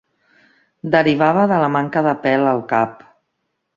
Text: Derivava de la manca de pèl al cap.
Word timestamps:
Derivava 0.95 1.43
de 1.51 1.59
la 1.65 1.69
manca 1.75 2.03
de 2.07 2.17
pèl 2.25 2.51
al 2.53 2.67
cap. 2.73 3.05